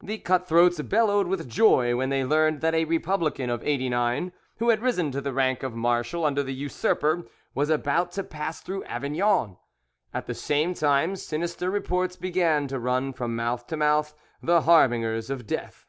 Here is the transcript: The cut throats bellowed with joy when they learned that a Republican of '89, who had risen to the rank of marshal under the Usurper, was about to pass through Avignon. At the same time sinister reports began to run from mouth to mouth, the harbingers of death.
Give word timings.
The 0.00 0.18
cut 0.18 0.46
throats 0.46 0.80
bellowed 0.80 1.26
with 1.26 1.48
joy 1.48 1.96
when 1.96 2.08
they 2.08 2.24
learned 2.24 2.60
that 2.60 2.72
a 2.72 2.84
Republican 2.84 3.50
of 3.50 3.64
'89, 3.64 4.30
who 4.58 4.68
had 4.68 4.78
risen 4.80 5.10
to 5.10 5.20
the 5.20 5.32
rank 5.32 5.64
of 5.64 5.74
marshal 5.74 6.24
under 6.24 6.44
the 6.44 6.54
Usurper, 6.54 7.24
was 7.52 7.68
about 7.68 8.12
to 8.12 8.22
pass 8.22 8.60
through 8.60 8.84
Avignon. 8.84 9.56
At 10.14 10.26
the 10.26 10.34
same 10.34 10.74
time 10.74 11.16
sinister 11.16 11.68
reports 11.68 12.14
began 12.14 12.68
to 12.68 12.78
run 12.78 13.12
from 13.12 13.34
mouth 13.34 13.66
to 13.66 13.76
mouth, 13.76 14.14
the 14.40 14.60
harbingers 14.60 15.30
of 15.30 15.48
death. 15.48 15.84